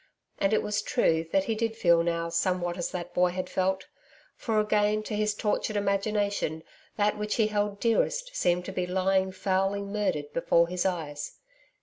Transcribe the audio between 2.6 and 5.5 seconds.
as that boy had felt, for again to his